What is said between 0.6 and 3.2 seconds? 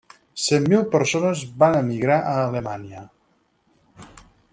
mil persones van emigrar a Alemanya.